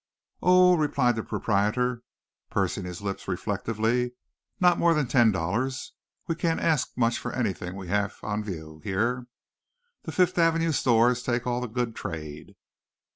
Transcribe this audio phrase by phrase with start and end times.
[0.41, 2.01] "Oh," replied the proprietor,
[2.49, 4.13] pursing his lips reflectively,
[4.59, 5.93] "not more than ten dollars.
[6.27, 9.27] We can't ask much for anything we have on view here.
[10.01, 12.55] The Fifth Avenue stores take all the good trade."